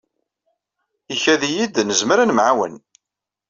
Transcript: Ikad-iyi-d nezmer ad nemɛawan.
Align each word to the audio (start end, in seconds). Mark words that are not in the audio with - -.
Ikad-iyi-d 1.13 1.75
nezmer 1.83 2.17
ad 2.19 2.27
nemɛawan. 2.27 2.73